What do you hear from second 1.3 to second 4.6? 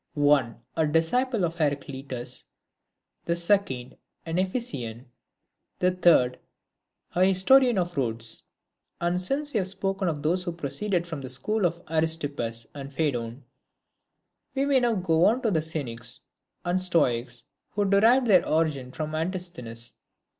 of Heraclitus; the second, an